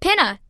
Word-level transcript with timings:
Pinna. 0.00 0.40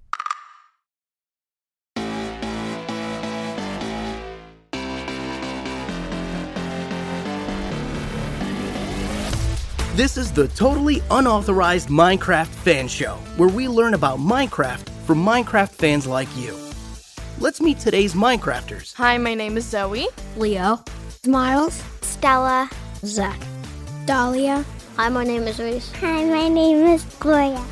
This 9.97 10.17
is 10.17 10.33
the 10.33 10.49
totally 10.55 11.03
unauthorized 11.11 11.89
Minecraft 11.89 12.47
fan 12.47 12.89
show, 12.89 13.17
where 13.37 13.49
we 13.49 13.67
learn 13.69 13.95
about 13.95 14.19
Minecraft 14.19 14.89
from 15.05 15.23
Minecraft 15.23 15.71
fans 15.71 16.07
like 16.07 16.29
you. 16.37 16.57
Let's 17.39 17.61
meet 17.61 17.81
today's 17.81 18.15
Minecrafters. 18.15 18.95
Hi, 18.95 19.19
my 19.19 19.35
name 19.35 19.57
is 19.57 19.67
Zoe. 19.67 20.07
Leo. 20.37 20.83
Miles. 21.27 21.83
Stella. 22.03 22.71
Zach. 23.05 23.41
Dahlia. 24.07 24.65
Hi, 24.97 25.09
my 25.09 25.25
name 25.25 25.43
is 25.43 25.59
Reese. 25.59 25.93
Hi, 25.97 26.25
my 26.25 26.49
name 26.49 26.87
is 26.87 27.05
Gloria. 27.19 27.63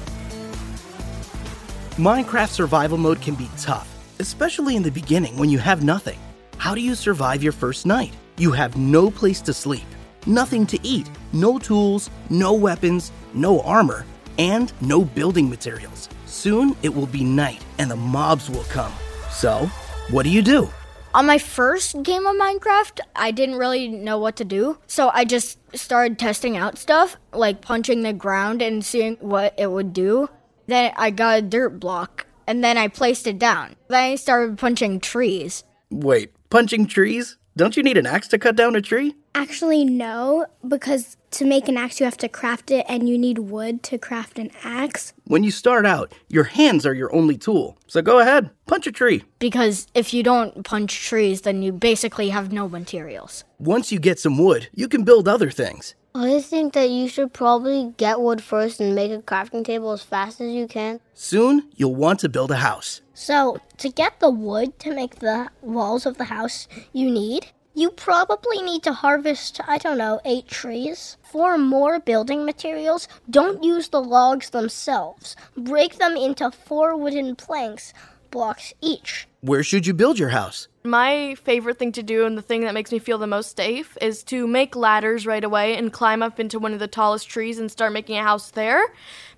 Minecraft 1.99 2.51
survival 2.51 2.97
mode 2.97 3.21
can 3.21 3.35
be 3.35 3.49
tough, 3.57 3.93
especially 4.21 4.77
in 4.77 4.85
the 4.85 4.91
beginning 4.91 5.37
when 5.37 5.51
you 5.51 5.59
have 5.59 5.83
nothing. 5.83 6.17
How 6.57 6.73
do 6.73 6.81
you 6.81 6.95
survive 6.95 7.43
your 7.43 7.51
first 7.51 7.87
night? 7.87 8.15
You 8.39 8.53
have 8.53 8.77
no 8.77 9.11
place 9.11 9.41
to 9.41 9.53
sleep, 9.53 9.87
nothing 10.25 10.65
to 10.67 10.79
eat, 10.87 11.11
no 11.33 11.59
tools, 11.59 12.09
no 12.31 12.53
weapons, 12.53 13.11
no 13.35 13.63
armor, 13.63 14.07
and 14.39 14.73
no 14.81 15.05
building 15.05 15.51
materials. 15.51 16.09
Soon 16.27 16.77
it 16.85 16.95
will 16.95 17.09
be 17.09 17.25
night 17.25 17.65
and 17.79 17.91
the 17.91 17.97
mobs 17.97 18.49
will 18.49 18.69
come. 18.71 18.93
So, 19.33 19.69
what 20.13 20.23
do 20.23 20.29
you 20.29 20.41
do? 20.41 20.71
On 21.15 21.27
my 21.27 21.39
first 21.39 22.01
game 22.05 22.27
of 22.27 22.37
Minecraft, 22.37 23.01
I 23.17 23.33
didn't 23.33 23.57
really 23.57 23.89
know 23.89 24.19
what 24.19 24.37
to 24.37 24.45
do. 24.45 24.79
So 24.87 25.11
I 25.13 25.25
just 25.25 25.59
started 25.77 26.17
testing 26.17 26.57
out 26.57 26.79
stuff, 26.79 27.17
like 27.33 27.61
punching 27.61 28.03
the 28.03 28.13
ground 28.13 28.63
and 28.63 28.85
seeing 28.85 29.17
what 29.17 29.53
it 29.59 29.73
would 29.73 29.93
do. 29.93 30.29
Then 30.69 30.93
I 30.97 31.11
got 31.11 31.39
a 31.39 31.43
dirt 31.43 31.81
block, 31.81 32.27
and 32.47 32.63
then 32.63 32.77
I 32.77 32.89
placed 32.89 33.27
it 33.27 33.39
down. 33.39 33.75
Then 33.89 34.13
I 34.13 34.15
started 34.17 34.59
punching 34.59 35.01
trees. 35.01 35.65
Wait, 35.91 36.31
punching 36.51 36.87
trees? 36.87 37.39
Don't 37.57 37.75
you 37.75 37.83
need 37.83 37.97
an 37.97 38.07
axe 38.07 38.29
to 38.29 38.39
cut 38.39 38.55
down 38.55 38.77
a 38.77 38.83
tree? 38.83 39.17
Actually, 39.35 39.85
no, 39.85 40.47
because 40.67 41.17
to 41.33 41.47
make 41.47 41.69
an 41.69 41.79
axe, 41.79 42.01
you 42.01 42.05
have 42.05 42.19
to 42.19 42.29
craft 42.29 42.71
it, 42.71 42.85
and 42.87 43.09
you 43.09 43.17
need 43.17 43.39
wood 43.39 43.83
to 43.85 43.97
craft 43.97 44.39
an 44.39 44.51
axe. 44.63 45.15
When 45.25 45.43
you 45.43 45.51
start 45.51 45.87
out, 45.87 46.13
your 46.29 46.45
hands 46.45 46.85
are 46.85 46.95
your 46.95 47.13
only 47.15 47.39
tool. 47.39 47.79
So 47.87 48.03
go 48.03 48.19
ahead, 48.19 48.51
punch 48.67 48.87
a 48.87 48.93
tree. 48.93 49.25
Because 49.39 49.87
if 49.95 50.13
you 50.13 50.23
don't 50.23 50.65
punch 50.65 51.03
trees, 51.07 51.41
then 51.41 51.63
you 51.63 51.73
basically 51.73 52.29
have 52.29 52.53
no 52.53 52.69
materials. 52.69 53.45
Once 53.59 53.91
you 53.91 53.99
get 53.99 54.21
some 54.21 54.37
wood, 54.37 54.69
you 54.75 54.87
can 54.87 55.03
build 55.03 55.27
other 55.27 55.51
things. 55.51 55.95
I 56.15 56.41
think 56.41 56.73
that 56.73 56.91
you 56.91 57.07
should 57.07 57.33
probably 57.33 57.95
get 57.97 58.21
wood 58.21 58.43
first 58.43 58.81
and 58.81 58.95
make 58.95 59.13
a 59.13 59.19
crafting 59.19 59.65
table 59.65 59.93
as 59.93 60.03
fast 60.03 60.41
as 60.41 60.53
you 60.53 60.67
can. 60.67 61.01
Soon, 61.15 61.69
you'll 61.77 61.95
want 61.95 62.21
to 62.21 62.29
build 62.29 62.51
a 62.51 62.57
house. 62.57 63.03
So, 63.15 63.59
to 63.77 63.89
get 63.91 64.19
the 64.19 64.31
wood 64.31 64.79
to 64.81 64.95
make 64.95 65.17
the 65.21 65.49
walls 65.61 66.07
of 66.07 66.19
the 66.19 66.25
house 66.25 66.67
you 66.93 67.11
need, 67.11 67.53
you 67.75 67.91
probably 67.91 68.61
need 68.61 68.83
to 68.83 68.93
harvest, 68.93 69.61
I 69.69 69.79
don't 69.79 69.99
know, 69.99 70.21
eight 70.25 70.49
trees. 70.49 71.17
For 71.23 71.57
more 71.57 72.01
building 72.01 72.45
materials, 72.45 73.07
don't 73.31 73.63
use 73.63 73.89
the 73.91 74.01
logs 74.01 74.51
themselves. 74.51 75.37
Break 75.57 75.99
them 75.99 76.17
into 76.17 76.51
four 76.51 76.97
wooden 76.97 77.37
planks, 77.37 77.95
blocks 78.33 78.73
each. 78.81 79.28
Where 79.41 79.63
should 79.63 79.87
you 79.87 79.95
build 79.95 80.19
your 80.19 80.31
house? 80.31 80.67
My 80.83 81.37
favorite 81.37 81.79
thing 81.79 81.93
to 81.93 82.03
do 82.03 82.27
and 82.27 82.37
the 82.37 82.43
thing 82.43 82.63
that 82.63 82.75
makes 82.75 82.91
me 82.91 82.99
feel 82.99 83.19
the 83.19 83.27
most 83.29 83.57
safe 83.57 83.97
is 84.01 84.25
to 84.25 84.49
make 84.49 84.75
ladders 84.75 85.27
right 85.27 85.45
away 85.45 85.77
and 85.77 85.93
climb 85.93 86.25
up 86.25 86.41
into 86.41 86.59
one 86.59 86.73
of 86.73 86.81
the 86.81 86.89
tallest 86.89 87.29
trees 87.29 87.61
and 87.61 87.71
start 87.71 87.93
making 87.93 88.19
a 88.19 88.25
house 88.25 88.51
there. 88.51 88.83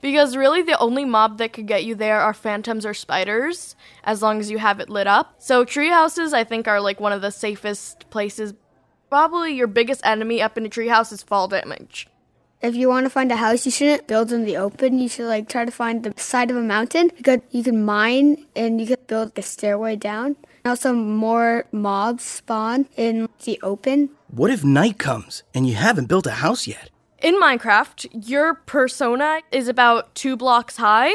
Because 0.00 0.38
really, 0.38 0.62
the 0.62 0.78
only 0.78 1.04
mob 1.04 1.36
that 1.36 1.52
could 1.52 1.66
get 1.66 1.84
you 1.84 1.94
there 1.94 2.18
are 2.18 2.32
phantoms 2.32 2.86
or 2.86 2.94
spiders, 2.94 3.76
as 4.02 4.22
long 4.22 4.40
as 4.40 4.50
you 4.50 4.56
have 4.56 4.80
it 4.80 4.88
lit 4.88 5.06
up. 5.06 5.34
So, 5.36 5.66
tree 5.66 5.90
houses, 5.90 6.32
I 6.32 6.44
think, 6.44 6.66
are 6.66 6.80
like 6.80 6.98
one 6.98 7.12
of 7.12 7.20
the 7.20 7.30
safest 7.30 8.08
places. 8.08 8.54
Probably 9.10 9.52
your 9.52 9.66
biggest 9.66 10.00
enemy 10.02 10.40
up 10.40 10.56
in 10.56 10.64
a 10.64 10.70
treehouse 10.70 11.12
is 11.12 11.22
fall 11.22 11.46
damage. 11.46 12.08
If 12.62 12.74
you 12.74 12.90
want 12.90 13.06
to 13.06 13.10
find 13.10 13.32
a 13.32 13.36
house, 13.36 13.64
you 13.64 13.72
shouldn't 13.72 14.06
build 14.06 14.30
in 14.32 14.44
the 14.44 14.58
open. 14.58 14.98
You 14.98 15.08
should 15.08 15.28
like 15.28 15.48
try 15.48 15.64
to 15.64 15.70
find 15.70 16.02
the 16.02 16.12
side 16.20 16.50
of 16.50 16.58
a 16.58 16.62
mountain 16.62 17.10
because 17.16 17.40
you 17.50 17.62
can 17.62 17.86
mine 17.86 18.44
and 18.54 18.78
you 18.78 18.86
can 18.86 18.98
build 19.06 19.32
a 19.38 19.40
stairway 19.40 19.96
down. 19.96 20.36
Also, 20.66 20.92
more 20.92 21.64
mobs 21.72 22.22
spawn 22.22 22.86
in 22.96 23.30
the 23.44 23.58
open. 23.62 24.10
What 24.28 24.50
if 24.50 24.62
night 24.62 24.98
comes 24.98 25.42
and 25.54 25.66
you 25.66 25.74
haven't 25.74 26.06
built 26.06 26.26
a 26.26 26.32
house 26.32 26.66
yet? 26.66 26.90
In 27.22 27.40
Minecraft, 27.40 28.28
your 28.28 28.54
persona 28.54 29.40
is 29.50 29.66
about 29.66 30.14
two 30.14 30.36
blocks 30.36 30.76
high. 30.76 31.14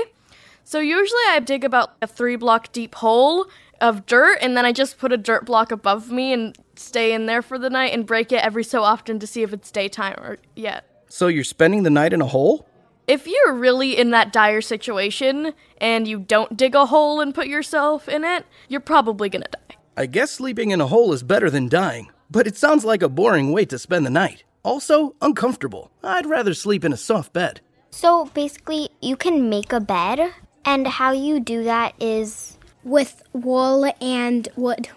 So 0.64 0.80
usually 0.80 1.22
I 1.30 1.40
dig 1.42 1.64
about 1.64 1.94
a 2.02 2.08
three 2.08 2.38
block 2.38 2.72
deep 2.72 2.96
hole 2.96 3.46
of 3.80 4.08
dirt 4.08 4.40
and 4.42 4.58
then 4.58 4.66
I 4.66 4.72
just 4.72 4.98
put 4.98 5.14
a 5.14 5.18
dirt 5.18 5.46
block 5.46 5.72
above 5.72 6.10
me 6.10 6.34
and 6.34 6.58
stay 6.76 7.14
in 7.14 7.28
there 7.28 7.44
for 7.44 7.60
the 7.60 7.70
night 7.70 7.94
and 7.94 8.04
break 8.04 8.32
it 8.32 8.44
every 8.44 8.64
so 8.64 8.82
often 8.82 9.20
to 9.20 9.28
see 9.28 9.44
if 9.44 9.54
it's 9.54 9.70
daytime 9.70 10.16
or 10.18 10.40
yet. 10.56 10.90
So 11.08 11.28
you're 11.28 11.44
spending 11.44 11.84
the 11.84 11.90
night 11.90 12.14
in 12.14 12.22
a 12.22 12.28
hole? 12.28 12.68
If 13.08 13.28
you're 13.28 13.54
really 13.54 13.98
in 13.98 14.10
that 14.12 14.34
dire 14.34 14.62
situation 14.62 15.54
and 15.80 16.08
you 16.08 16.20
don't 16.20 16.58
dig 16.58 16.74
a 16.74 16.88
hole 16.88 17.22
and 17.22 17.36
put 17.36 17.48
yourself 17.48 18.10
in 18.10 18.24
it, 18.24 18.46
you're 18.68 18.82
probably 18.82 19.30
gonna 19.30 19.46
die. 19.52 19.76
I 19.96 20.08
guess 20.08 20.32
sleeping 20.32 20.72
in 20.72 20.82
a 20.82 20.88
hole 20.88 21.14
is 21.14 21.24
better 21.24 21.50
than 21.50 21.70
dying, 21.70 22.10
but 22.30 22.48
it 22.48 22.58
sounds 22.58 22.84
like 22.84 23.04
a 23.04 23.10
boring 23.10 23.52
way 23.52 23.66
to 23.66 23.78
spend 23.78 24.06
the 24.06 24.10
night. 24.10 24.44
Also, 24.64 25.16
uncomfortable. 25.22 25.92
I'd 26.04 26.26
rather 26.26 26.54
sleep 26.56 26.84
in 26.84 26.92
a 26.92 26.98
soft 26.98 27.32
bed. 27.32 27.62
So 27.92 28.26
basically, 28.34 28.90
you 29.02 29.16
can 29.16 29.50
make 29.50 29.72
a 29.72 29.80
bed, 29.80 30.34
and 30.66 30.88
how 30.88 31.12
you 31.12 31.40
do 31.40 31.64
that 31.64 31.94
is 32.00 32.58
With 32.84 33.24
wool 33.34 33.92
and 34.02 34.48
wood. 34.56 34.90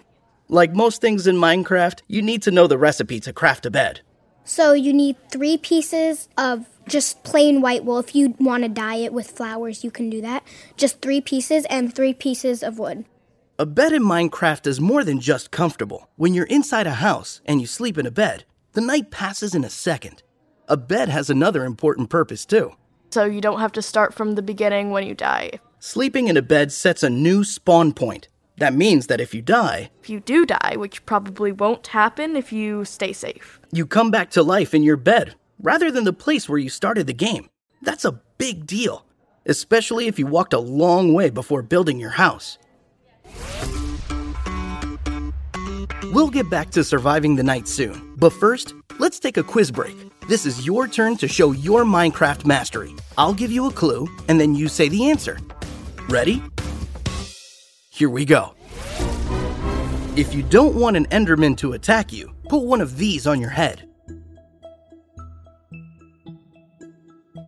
Like 0.48 0.74
most 0.74 1.00
things 1.00 1.26
in 1.26 1.36
Minecraft, 1.36 2.00
you 2.08 2.22
need 2.22 2.42
to 2.42 2.50
know 2.50 2.66
the 2.66 2.78
recipe 2.78 3.20
to 3.20 3.32
craft 3.32 3.66
a 3.66 3.70
bed. 3.70 4.00
So, 4.48 4.72
you 4.72 4.94
need 4.94 5.16
three 5.30 5.58
pieces 5.58 6.30
of 6.38 6.64
just 6.88 7.22
plain 7.22 7.60
white 7.60 7.84
wool. 7.84 7.98
If 7.98 8.14
you 8.14 8.34
want 8.40 8.62
to 8.62 8.70
dye 8.70 8.96
it 8.96 9.12
with 9.12 9.30
flowers, 9.30 9.84
you 9.84 9.90
can 9.90 10.08
do 10.08 10.22
that. 10.22 10.42
Just 10.78 11.02
three 11.02 11.20
pieces 11.20 11.66
and 11.66 11.94
three 11.94 12.14
pieces 12.14 12.62
of 12.62 12.78
wood. 12.78 13.04
A 13.58 13.66
bed 13.66 13.92
in 13.92 14.02
Minecraft 14.02 14.66
is 14.66 14.80
more 14.80 15.04
than 15.04 15.20
just 15.20 15.50
comfortable. 15.50 16.08
When 16.16 16.32
you're 16.32 16.46
inside 16.46 16.86
a 16.86 16.94
house 16.94 17.42
and 17.44 17.60
you 17.60 17.66
sleep 17.66 17.98
in 17.98 18.06
a 18.06 18.10
bed, 18.10 18.44
the 18.72 18.80
night 18.80 19.10
passes 19.10 19.54
in 19.54 19.64
a 19.64 19.70
second. 19.70 20.22
A 20.66 20.78
bed 20.78 21.10
has 21.10 21.28
another 21.28 21.66
important 21.66 22.08
purpose 22.08 22.46
too. 22.46 22.72
So 23.10 23.26
you 23.26 23.42
don't 23.42 23.60
have 23.60 23.72
to 23.72 23.82
start 23.82 24.14
from 24.14 24.34
the 24.34 24.42
beginning 24.42 24.92
when 24.92 25.06
you 25.06 25.14
die. 25.14 25.60
Sleeping 25.78 26.28
in 26.28 26.38
a 26.38 26.42
bed 26.42 26.72
sets 26.72 27.02
a 27.02 27.10
new 27.10 27.44
spawn 27.44 27.92
point. 27.92 28.28
That 28.58 28.74
means 28.74 29.06
that 29.06 29.20
if 29.20 29.34
you 29.34 29.42
die, 29.42 29.90
If 30.02 30.10
you 30.10 30.20
do 30.20 30.44
die, 30.44 30.74
which 30.76 31.04
probably 31.06 31.52
won't 31.52 31.86
happen 31.88 32.36
if 32.36 32.52
you 32.52 32.84
stay 32.84 33.12
safe. 33.12 33.60
you 33.72 33.86
come 33.86 34.10
back 34.10 34.30
to 34.30 34.42
life 34.42 34.74
in 34.74 34.82
your 34.82 34.96
bed 34.96 35.34
rather 35.62 35.90
than 35.90 36.04
the 36.04 36.12
place 36.12 36.48
where 36.48 36.58
you 36.58 36.68
started 36.70 37.06
the 37.06 37.12
game. 37.12 37.48
That's 37.82 38.04
a 38.04 38.20
big 38.38 38.66
deal, 38.66 39.04
especially 39.46 40.06
if 40.08 40.18
you 40.18 40.26
walked 40.26 40.52
a 40.52 40.58
long 40.58 41.14
way 41.14 41.30
before 41.30 41.62
building 41.62 41.98
your 42.00 42.10
house. 42.10 42.58
We'll 46.12 46.30
get 46.30 46.48
back 46.50 46.70
to 46.70 46.82
surviving 46.84 47.36
the 47.36 47.42
night 47.42 47.68
soon, 47.68 48.14
but 48.16 48.32
first, 48.32 48.74
let's 48.98 49.18
take 49.20 49.36
a 49.36 49.42
quiz 49.42 49.70
break. 49.70 49.94
This 50.28 50.46
is 50.46 50.66
your 50.66 50.88
turn 50.88 51.16
to 51.18 51.28
show 51.28 51.52
your 51.52 51.84
Minecraft 51.84 52.44
mastery. 52.46 52.94
I'll 53.16 53.34
give 53.34 53.52
you 53.52 53.66
a 53.66 53.72
clue, 53.72 54.08
and 54.28 54.40
then 54.40 54.54
you 54.54 54.68
say 54.68 54.88
the 54.88 55.10
answer. 55.10 55.38
Ready? 56.08 56.42
Here 57.98 58.08
we 58.08 58.24
go. 58.24 58.54
If 60.14 60.32
you 60.32 60.44
don't 60.44 60.76
want 60.76 60.96
an 60.96 61.06
Enderman 61.06 61.56
to 61.56 61.72
attack 61.72 62.12
you, 62.12 62.32
put 62.48 62.62
one 62.62 62.80
of 62.80 62.96
these 62.96 63.26
on 63.26 63.40
your 63.40 63.50
head. 63.50 63.88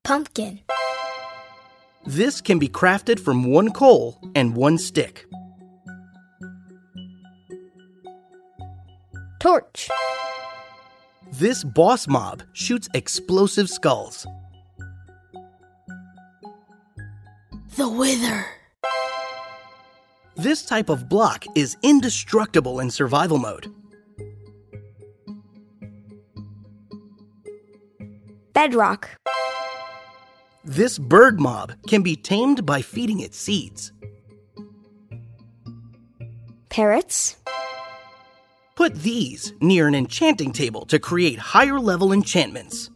Pumpkin. 0.03 0.59
This 2.05 2.41
can 2.41 2.59
be 2.59 2.69
crafted 2.69 3.21
from 3.21 3.45
one 3.45 3.71
coal 3.71 4.19
and 4.35 4.57
one 4.57 4.77
stick. 4.77 5.25
Torch. 9.39 9.89
This 11.31 11.63
boss 11.63 12.09
mob 12.09 12.43
shoots 12.55 12.89
explosive 12.93 13.71
skulls. 13.71 14.27
The 17.77 17.89
Wither. 17.89 18.60
This 20.41 20.65
type 20.65 20.89
of 20.89 21.07
block 21.07 21.45
is 21.55 21.77
indestructible 21.83 22.81
in 22.81 22.91
survival 22.91 23.37
mode. 23.37 23.67
Bedrock. 28.55 29.11
This 30.65 30.99
bird 30.99 31.39
mob 31.39 31.75
can 31.89 32.01
be 32.01 32.17
tamed 32.17 32.65
by 32.65 32.81
feeding 32.81 33.21
it 33.21 33.35
seeds. 33.35 33.93
Parrots. 36.71 37.37
Put 38.77 38.95
these 38.95 39.53
near 39.61 39.89
an 39.89 39.95
enchanting 39.95 40.55
table 40.55 40.87
to 40.87 40.99
create 40.99 41.39
higher 41.39 41.79
level 41.79 42.15
enchantments. 42.15 42.89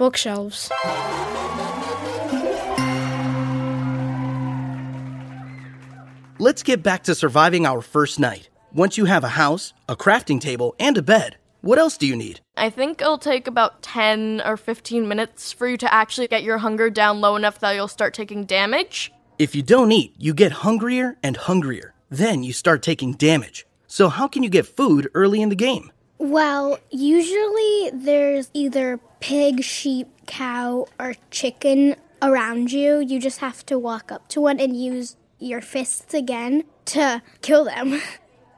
Bookshelves. 0.00 0.72
Let's 6.38 6.62
get 6.62 6.82
back 6.82 7.02
to 7.02 7.14
surviving 7.14 7.66
our 7.66 7.82
first 7.82 8.18
night. 8.18 8.48
Once 8.72 8.96
you 8.96 9.04
have 9.04 9.24
a 9.24 9.28
house, 9.28 9.74
a 9.90 9.94
crafting 9.94 10.40
table, 10.40 10.74
and 10.80 10.96
a 10.96 11.02
bed, 11.02 11.36
what 11.60 11.78
else 11.78 11.98
do 11.98 12.06
you 12.06 12.16
need? 12.16 12.40
I 12.56 12.70
think 12.70 13.02
it'll 13.02 13.18
take 13.18 13.46
about 13.46 13.82
10 13.82 14.40
or 14.46 14.56
15 14.56 15.06
minutes 15.06 15.52
for 15.52 15.68
you 15.68 15.76
to 15.76 15.92
actually 15.92 16.28
get 16.28 16.44
your 16.44 16.56
hunger 16.56 16.88
down 16.88 17.20
low 17.20 17.36
enough 17.36 17.58
that 17.58 17.72
you'll 17.72 17.86
start 17.86 18.14
taking 18.14 18.46
damage. 18.46 19.12
If 19.38 19.54
you 19.54 19.62
don't 19.62 19.92
eat, 19.92 20.14
you 20.16 20.32
get 20.32 20.64
hungrier 20.64 21.18
and 21.22 21.36
hungrier. 21.36 21.92
Then 22.08 22.42
you 22.42 22.54
start 22.54 22.82
taking 22.82 23.12
damage. 23.12 23.66
So, 23.86 24.08
how 24.08 24.28
can 24.28 24.42
you 24.42 24.48
get 24.48 24.66
food 24.66 25.10
early 25.12 25.42
in 25.42 25.50
the 25.50 25.56
game? 25.56 25.92
Well, 26.20 26.78
usually 26.90 27.90
there's 27.94 28.50
either 28.52 29.00
pig, 29.20 29.64
sheep, 29.64 30.06
cow, 30.26 30.84
or 30.98 31.14
chicken 31.30 31.96
around 32.20 32.72
you. 32.72 33.00
You 33.00 33.18
just 33.18 33.38
have 33.38 33.64
to 33.66 33.78
walk 33.78 34.12
up 34.12 34.28
to 34.28 34.42
one 34.42 34.60
and 34.60 34.76
use 34.76 35.16
your 35.38 35.62
fists 35.62 36.12
again 36.12 36.64
to 36.92 37.22
kill 37.40 37.64
them. 37.64 38.02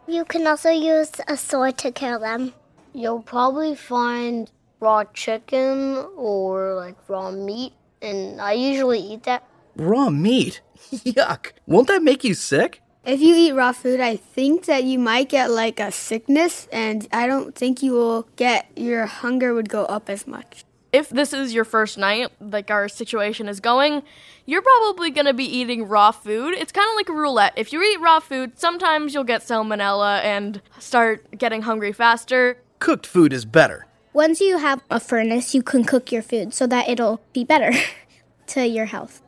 You 0.08 0.24
can 0.24 0.44
also 0.44 0.70
use 0.70 1.12
a 1.28 1.36
sword 1.36 1.78
to 1.78 1.92
kill 1.92 2.18
them. 2.18 2.52
You'll 2.92 3.22
probably 3.22 3.76
find 3.76 4.50
raw 4.80 5.04
chicken 5.04 6.04
or 6.16 6.74
like 6.74 6.96
raw 7.08 7.30
meat, 7.30 7.74
and 8.02 8.40
I 8.40 8.54
usually 8.54 8.98
eat 8.98 9.22
that. 9.22 9.46
Raw 9.76 10.10
meat? 10.10 10.62
Yuck. 10.90 11.52
Won't 11.68 11.86
that 11.86 12.02
make 12.02 12.24
you 12.24 12.34
sick? 12.34 12.81
If 13.04 13.20
you 13.20 13.34
eat 13.34 13.52
raw 13.52 13.72
food, 13.72 13.98
I 13.98 14.14
think 14.14 14.66
that 14.66 14.84
you 14.84 14.96
might 14.96 15.28
get 15.28 15.50
like 15.50 15.80
a 15.80 15.90
sickness, 15.90 16.68
and 16.70 17.08
I 17.12 17.26
don't 17.26 17.52
think 17.52 17.82
you 17.82 17.92
will 17.92 18.28
get 18.36 18.70
your 18.76 19.06
hunger 19.06 19.54
would 19.54 19.68
go 19.68 19.84
up 19.86 20.08
as 20.08 20.24
much. 20.24 20.64
If 20.92 21.08
this 21.08 21.32
is 21.32 21.52
your 21.52 21.64
first 21.64 21.98
night, 21.98 22.30
like 22.38 22.70
our 22.70 22.88
situation 22.88 23.48
is 23.48 23.58
going, 23.58 24.04
you're 24.46 24.62
probably 24.62 25.10
going 25.10 25.26
to 25.26 25.34
be 25.34 25.44
eating 25.44 25.88
raw 25.88 26.12
food. 26.12 26.54
It's 26.54 26.70
kind 26.70 26.88
of 26.88 26.94
like 26.94 27.08
a 27.08 27.12
roulette. 27.12 27.54
If 27.56 27.72
you 27.72 27.82
eat 27.82 27.98
raw 28.00 28.20
food, 28.20 28.56
sometimes 28.60 29.14
you'll 29.14 29.24
get 29.24 29.40
salmonella 29.40 30.22
and 30.22 30.62
start 30.78 31.26
getting 31.36 31.62
hungry 31.62 31.92
faster. 31.92 32.58
Cooked 32.78 33.06
food 33.06 33.32
is 33.32 33.44
better. 33.44 33.86
Once 34.12 34.40
you 34.40 34.58
have 34.58 34.80
a 34.90 35.00
furnace, 35.00 35.56
you 35.56 35.62
can 35.62 35.82
cook 35.82 36.12
your 36.12 36.22
food 36.22 36.54
so 36.54 36.68
that 36.68 36.88
it'll 36.88 37.20
be 37.32 37.42
better 37.42 37.72
to 38.46 38.64
your 38.64 38.86
health. 38.86 39.22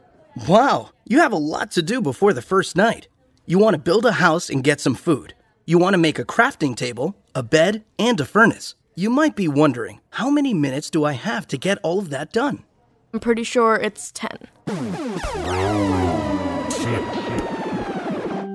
Wow, 0.46 0.90
you 1.04 1.18
have 1.18 1.32
a 1.32 1.36
lot 1.36 1.72
to 1.72 1.82
do 1.82 2.00
before 2.00 2.32
the 2.32 2.42
first 2.42 2.76
night. 2.76 3.08
You 3.46 3.58
want 3.58 3.74
to 3.74 3.78
build 3.78 4.06
a 4.06 4.12
house 4.12 4.48
and 4.48 4.64
get 4.64 4.80
some 4.80 4.94
food. 4.94 5.34
You 5.66 5.76
want 5.76 5.92
to 5.92 5.98
make 5.98 6.18
a 6.18 6.24
crafting 6.24 6.74
table, 6.74 7.14
a 7.34 7.42
bed, 7.42 7.84
and 7.98 8.18
a 8.18 8.24
furnace. 8.24 8.74
You 8.94 9.10
might 9.10 9.36
be 9.36 9.48
wondering, 9.48 10.00
how 10.10 10.30
many 10.30 10.54
minutes 10.54 10.88
do 10.88 11.04
I 11.04 11.12
have 11.12 11.46
to 11.48 11.58
get 11.58 11.76
all 11.82 11.98
of 11.98 12.08
that 12.08 12.32
done? 12.32 12.64
I'm 13.12 13.20
pretty 13.20 13.44
sure 13.44 13.74
it's 13.74 14.12
10. 14.12 14.48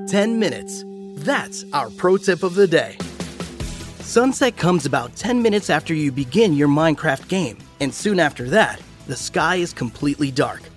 10 0.08 0.40
minutes. 0.40 0.84
That's 1.24 1.66
our 1.72 1.92
pro 1.92 2.18
tip 2.18 2.42
of 2.42 2.56
the 2.56 2.68
day. 2.68 2.98
Sunset 4.00 4.58
comes 4.58 4.88
about 4.88 5.16
10 5.16 5.44
minutes 5.44 5.70
after 5.70 5.94
you 5.94 6.12
begin 6.12 6.54
your 6.54 6.68
Minecraft 6.68 7.28
game, 7.28 7.60
and 7.80 7.94
soon 7.94 8.20
after 8.20 8.50
that, 8.50 8.82
the 9.06 9.16
sky 9.16 9.58
is 9.58 9.72
completely 9.72 10.32
dark. 10.32 10.69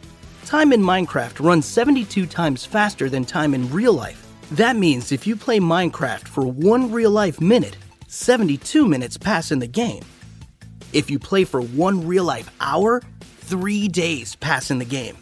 Time 0.47 0.73
in 0.73 0.83
Minecraft 0.83 1.45
runs 1.45 1.67
72 1.67 2.27
times 2.27 2.65
faster 2.65 3.09
than 3.09 3.25
time 3.25 3.55
in 3.55 3.71
real 3.73 3.95
life. 3.95 4.27
That 4.51 4.77
means 4.77 5.13
if 5.13 5.27
you 5.27 5.37
play 5.37 5.61
Minecraft 5.61 6.29
for 6.29 6.47
one 6.47 6.93
real 6.93 7.11
life 7.11 7.41
minute, 7.41 7.77
72 8.09 8.87
minutes 8.87 9.17
pass 9.17 9.51
in 9.51 9.61
the 9.61 9.67
game. 9.67 10.03
If 10.93 11.11
you 11.11 11.19
play 11.19 11.45
for 11.45 11.63
one 11.63 12.07
real 12.07 12.25
life 12.25 12.51
hour, 12.61 13.03
three 13.21 13.89
days 13.89 14.37
pass 14.37 14.71
in 14.71 14.79
the 14.79 14.85
game. 14.85 15.17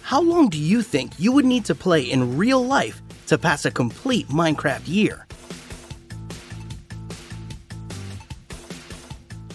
How 0.00 0.20
long 0.20 0.48
do 0.48 0.58
you 0.58 0.82
think 0.82 1.12
you 1.18 1.30
would 1.32 1.44
need 1.44 1.64
to 1.66 1.74
play 1.74 2.02
in 2.02 2.36
real 2.36 2.64
life 2.64 3.00
to 3.28 3.38
pass 3.38 3.64
a 3.64 3.70
complete 3.70 4.28
Minecraft 4.28 4.82
year? 4.88 5.26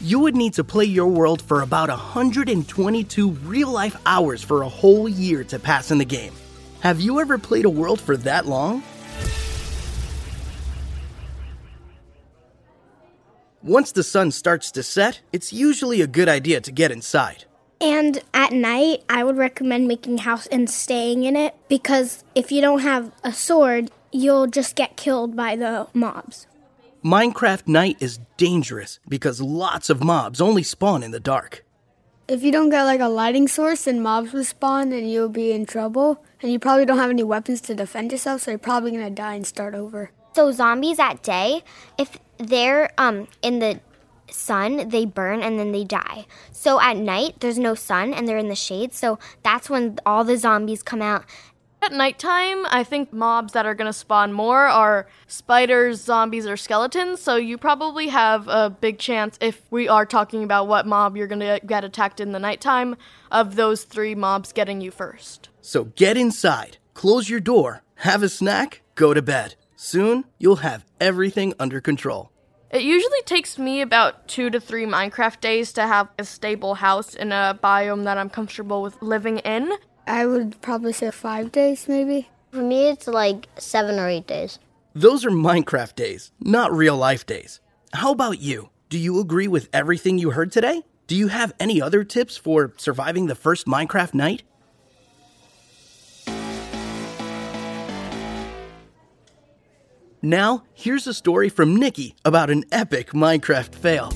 You 0.07 0.19
would 0.19 0.38
need 0.38 0.54
to 0.54 0.63
play 0.63 0.86
your 0.86 1.07
world 1.07 1.42
for 1.42 1.59
about 1.59 1.89
122 1.89 3.30
real 3.30 3.69
life 3.69 3.98
hours 4.06 4.42
for 4.42 4.62
a 4.62 4.69
whole 4.69 5.09
year 5.09 5.44
to 5.44 5.59
pass 5.59 5.92
in 5.92 5.98
the 5.98 6.06
game. 6.06 6.31
Have 6.80 7.01
you 7.01 7.19
ever 7.19 7.38
played 7.38 7.65
a 7.65 7.69
world 7.69 8.00
for 8.00 8.15
that 8.15 8.45
long? 8.45 8.83
Once 13.62 13.92
the 13.92 14.01
sun 14.01 14.31
starts 14.31 14.71
to 14.71 14.81
set, 14.81 15.19
it's 15.33 15.51
usually 15.51 16.00
a 16.00 16.07
good 16.07 16.30
idea 16.30 16.62
to 16.62 16.71
get 16.71 16.89
inside. 16.89 17.44
And 17.81 18.21
at 18.33 18.53
night, 18.53 19.03
I 19.10 19.25
would 19.25 19.36
recommend 19.36 19.89
making 19.89 20.19
house 20.19 20.48
and 20.48 20.69
staying 20.69 21.25
in 21.25 21.36
it 21.36 21.53
because 21.68 22.24
if 22.33 22.50
you 22.50 22.62
don't 22.62 22.80
have 22.80 23.12
a 23.25 23.33
sword, 23.33 23.92
you'll 24.13 24.48
just 24.48 24.77
get 24.77 24.95
killed 24.95 25.36
by 25.36 25.57
the 25.57 25.88
mobs. 25.94 26.48
Minecraft 27.07 27.69
night 27.69 27.95
is 28.01 28.19
dangerous 28.36 29.00
because 29.07 29.39
lots 29.39 29.89
of 29.89 30.04
mobs 30.04 30.42
only 30.42 30.62
spawn 30.62 31.04
in 31.04 31.12
the 31.12 31.21
dark. 31.21 31.63
If 32.27 32.44
you 32.44 32.51
don't 32.51 32.69
get 32.69 32.83
like 32.83 33.00
a 33.00 33.07
lighting 33.07 33.48
source, 33.48 33.86
then 33.86 34.01
mobs 34.01 34.33
will 34.33 34.44
spawn 34.44 34.92
and 34.92 35.09
you'll 35.09 35.30
be 35.30 35.54
in 35.54 35.65
trouble. 35.65 36.21
And 36.42 36.51
you 36.51 36.59
probably 36.59 36.83
don't 36.83 36.98
have 36.98 37.09
any 37.09 37.24
weapons 37.24 37.62
to 37.62 37.75
defend 37.75 38.12
yourself, 38.12 38.42
so 38.42 38.51
you're 38.51 38.57
probably 38.57 38.92
gonna 38.92 39.09
die 39.09 39.36
and 39.36 39.48
start 39.48 39.74
over. 39.74 40.12
So 40.36 40.51
zombies 40.51 41.00
at 41.00 41.24
day, 41.24 41.63
if 41.98 42.18
they're 42.39 42.92
um 42.98 43.30
in 43.42 43.60
the 43.60 43.80
sun, 44.30 44.89
they 44.89 45.06
burn 45.06 45.42
and 45.42 45.57
then 45.57 45.71
they 45.71 45.86
die. 45.86 46.25
So 46.51 46.81
at 46.81 46.98
night, 46.98 47.39
there's 47.39 47.57
no 47.57 47.74
sun 47.74 48.13
and 48.13 48.27
they're 48.27 48.38
in 48.38 48.50
the 48.50 48.56
shade. 48.56 48.94
So 48.94 49.18
that's 49.44 49.69
when 49.69 49.98
all 50.06 50.25
the 50.25 50.36
zombies 50.36 50.83
come 50.83 51.01
out. 51.01 51.24
At 51.81 51.94
nighttime, 51.94 52.65
I 52.65 52.83
think 52.83 53.13
mobs 53.13 53.53
that 53.53 53.65
are 53.65 53.75
going 53.75 53.88
to 53.88 53.94
spawn 53.94 54.33
more 54.33 54.65
are 54.65 55.07
spiders, 55.27 56.01
zombies, 56.01 56.47
or 56.47 56.57
skeletons. 56.57 57.21
So 57.21 57.35
you 57.35 57.57
probably 57.57 58.07
have 58.07 58.47
a 58.47 58.69
big 58.69 59.00
chance, 59.00 59.38
if 59.39 59.62
we 59.71 59.88
are 59.88 60.06
talking 60.06 60.44
about 60.44 60.68
what 60.68 60.88
mob 60.88 61.15
you're 61.15 61.27
going 61.27 61.39
to 61.39 61.62
get 61.65 61.83
attacked 61.83 62.19
in 62.19 62.31
the 62.31 62.39
nighttime, 62.39 62.97
of 63.31 63.56
those 63.56 63.83
three 63.83 64.15
mobs 64.15 64.51
getting 64.51 64.81
you 64.81 64.91
first. 64.91 65.50
So 65.62 65.85
get 65.95 66.18
inside, 66.18 66.77
close 66.94 67.29
your 67.29 67.39
door, 67.39 67.83
have 67.95 68.24
a 68.24 68.29
snack, 68.29 68.81
go 68.95 69.13
to 69.13 69.21
bed. 69.21 69.56
Soon, 69.75 70.25
you'll 70.39 70.57
have 70.57 70.83
everything 71.00 71.53
under 71.59 71.79
control. 71.79 72.31
It 72.71 72.81
usually 72.81 73.21
takes 73.25 73.57
me 73.57 73.79
about 73.81 74.27
two 74.27 74.50
to 74.50 74.59
three 74.59 74.85
Minecraft 74.85 75.39
days 75.39 75.71
to 75.74 75.88
have 75.88 76.09
a 76.19 76.25
stable 76.25 76.75
house 76.75 77.13
in 77.13 77.31
a 77.31 77.57
biome 77.63 78.03
that 78.03 78.17
I'm 78.17 78.29
comfortable 78.29 78.81
with 78.81 79.01
living 79.01 79.38
in. 79.38 79.72
I 80.08 80.26
would 80.26 80.62
probably 80.62 80.94
say 80.94 81.12
five 81.12 81.52
days, 81.52 81.88
maybe. 81.88 82.30
For 82.52 82.62
me, 82.62 82.90
it's 82.90 83.08
like 83.08 83.48
seven 83.58 84.00
or 84.00 84.08
eight 84.08 84.26
days. 84.26 84.58
Those 84.96 85.26
are 85.26 85.30
Minecraft 85.30 85.96
days, 85.96 86.32
not 86.40 86.72
real 86.72 86.96
life 86.96 87.26
days. 87.26 87.60
How 87.94 88.12
about 88.14 88.40
you? 88.40 88.70
Do 88.90 88.98
you 88.98 89.20
agree 89.20 89.50
with 89.50 89.68
everything 89.74 90.18
you 90.18 90.32
heard 90.32 90.52
today? 90.52 90.84
Do 91.08 91.16
you 91.16 91.28
have 91.28 91.54
any 91.60 91.82
other 91.82 92.04
tips 92.04 92.38
for 92.38 92.74
surviving 92.78 93.28
the 93.28 93.36
first 93.36 93.68
Minecraft 93.68 94.14
night? 94.14 94.44
Now, 100.22 100.64
here's 100.74 101.06
a 101.06 101.14
story 101.14 101.50
from 101.50 101.76
Nikki 101.76 102.16
about 102.26 102.50
an 102.50 102.64
epic 102.72 103.12
Minecraft 103.12 103.76
fail. 103.76 104.12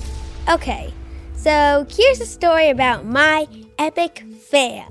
Okay, 0.50 0.94
so 1.34 1.86
here's 1.90 2.22
a 2.22 2.26
story 2.26 2.70
about 2.70 3.06
my 3.06 3.48
epic 3.78 4.24
fail. 4.50 4.88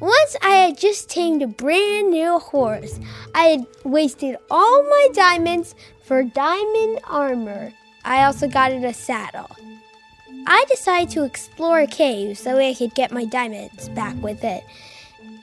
Once 0.00 0.36
I 0.42 0.56
had 0.56 0.78
just 0.78 1.10
tamed 1.10 1.42
a 1.42 1.46
brand 1.46 2.10
new 2.10 2.38
horse. 2.38 2.98
I 3.34 3.44
had 3.44 3.66
wasted 3.84 4.36
all 4.50 4.82
my 4.82 5.08
diamonds 5.12 5.74
for 6.02 6.22
diamond 6.22 7.00
armor. 7.04 7.72
I 8.04 8.24
also 8.24 8.48
got 8.48 8.72
it 8.72 8.84
a 8.84 8.94
saddle. 8.94 9.50
I 10.46 10.64
decided 10.68 11.10
to 11.10 11.24
explore 11.24 11.80
a 11.80 11.86
cave 11.86 12.38
so 12.38 12.58
I 12.58 12.74
could 12.74 12.94
get 12.94 13.12
my 13.12 13.24
diamonds 13.24 13.88
back 13.90 14.16
with 14.22 14.42
it. 14.42 14.64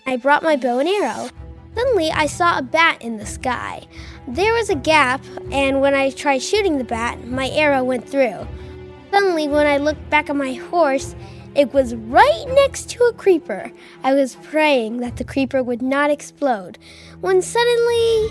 I 0.06 0.18
brought 0.18 0.44
my 0.44 0.56
bow 0.56 0.80
and 0.80 0.90
arrow. 0.90 1.30
Suddenly, 1.76 2.10
I 2.12 2.26
saw 2.26 2.58
a 2.58 2.64
bat 2.64 3.02
in 3.02 3.18
the 3.18 3.26
sky. 3.26 3.86
There 4.28 4.54
was 4.54 4.72
a 4.72 4.76
gap, 4.76 5.24
and 5.52 5.80
when 5.80 5.94
I 5.94 6.10
tried 6.10 6.42
shooting 6.42 6.80
the 6.80 6.84
bat, 6.84 7.28
my 7.28 7.50
arrow 7.50 7.84
went 7.84 8.10
through. 8.10 8.48
Suddenly, 9.12 9.48
when 9.48 9.68
I 9.68 9.78
looked 9.78 10.10
back 10.10 10.30
at 10.30 10.36
my 10.36 10.54
horse, 10.54 11.16
it 11.58 11.74
was 11.74 11.96
right 11.96 12.46
next 12.50 12.88
to 12.92 13.04
a 13.06 13.14
creeper. 13.14 13.72
I 14.04 14.14
was 14.14 14.36
praying 14.36 14.98
that 14.98 15.18
the 15.18 15.24
creeper 15.24 15.64
would 15.64 15.82
not 15.82 16.12
explode 16.12 16.78
when 17.20 17.42
suddenly 17.42 18.28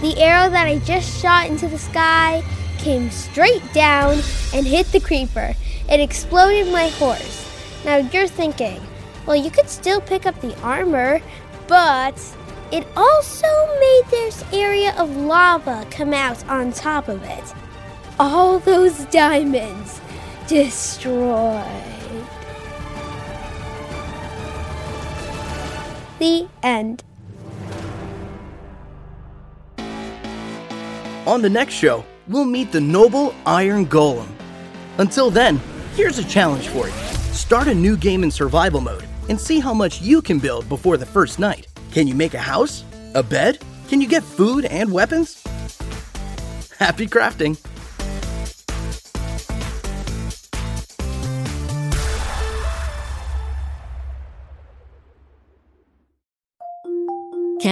the 0.00 0.16
arrow 0.18 0.50
that 0.50 0.66
I 0.66 0.80
just 0.80 1.22
shot 1.22 1.46
into 1.46 1.68
the 1.68 1.78
sky 1.78 2.42
came 2.78 3.10
straight 3.10 3.62
down 3.72 4.20
and 4.52 4.66
hit 4.66 4.88
the 4.88 4.98
creeper. 4.98 5.54
It 5.88 6.00
exploded 6.00 6.72
my 6.72 6.88
horse. 6.88 7.48
Now 7.84 7.98
you're 7.98 8.26
thinking, 8.26 8.80
well, 9.24 9.36
you 9.36 9.52
could 9.52 9.70
still 9.70 10.00
pick 10.00 10.26
up 10.26 10.40
the 10.40 10.60
armor, 10.60 11.22
but 11.68 12.20
it 12.72 12.88
also 12.96 13.46
made 13.78 14.02
this 14.10 14.44
area 14.52 14.96
of 14.98 15.16
lava 15.16 15.86
come 15.92 16.12
out 16.12 16.44
on 16.48 16.72
top 16.72 17.06
of 17.06 17.22
it. 17.22 17.54
All 18.18 18.58
those 18.58 19.04
diamonds 19.06 20.00
destroyed. 20.48 21.93
The 26.24 26.48
end. 26.62 27.04
On 31.26 31.42
the 31.42 31.50
next 31.50 31.74
show, 31.74 32.02
we'll 32.28 32.46
meet 32.46 32.72
the 32.72 32.80
noble 32.80 33.34
Iron 33.44 33.84
Golem. 33.84 34.28
Until 34.96 35.28
then, 35.28 35.60
here's 35.94 36.16
a 36.16 36.24
challenge 36.24 36.68
for 36.68 36.86
you 36.86 36.94
start 37.34 37.68
a 37.68 37.74
new 37.74 37.94
game 37.94 38.22
in 38.22 38.30
survival 38.30 38.80
mode 38.80 39.04
and 39.28 39.38
see 39.38 39.60
how 39.60 39.74
much 39.74 40.00
you 40.00 40.22
can 40.22 40.38
build 40.38 40.66
before 40.70 40.96
the 40.96 41.04
first 41.04 41.38
night. 41.38 41.66
Can 41.92 42.08
you 42.08 42.14
make 42.14 42.32
a 42.32 42.38
house? 42.38 42.84
A 43.12 43.22
bed? 43.22 43.58
Can 43.88 44.00
you 44.00 44.08
get 44.08 44.22
food 44.22 44.64
and 44.64 44.90
weapons? 44.90 45.44
Happy 46.78 47.06
crafting! 47.06 47.58